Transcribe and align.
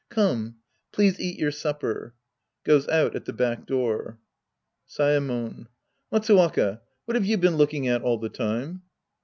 Come, 0.09 0.55
please 0.91 1.19
eat 1.19 1.37
your 1.37 1.51
supper. 1.51 2.15
(J^oes 2.65 2.89
out 2.89 3.15
at 3.15 3.25
the 3.25 3.33
back 3.33 3.67
door.) 3.67 4.17
Saemon. 4.89 5.67
Matsuwaka, 6.11 6.81
what 7.05 7.13
have 7.13 7.25
you 7.27 7.37
been 7.37 7.57
looking 7.57 7.87
at 7.87 8.01
all 8.01 8.17
the 8.17 8.27
time 8.29 8.81